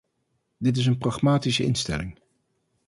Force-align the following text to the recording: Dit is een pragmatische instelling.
Dit 0.57 0.77
is 0.77 0.85
een 0.85 0.97
pragmatische 0.97 1.63
instelling. 1.63 2.19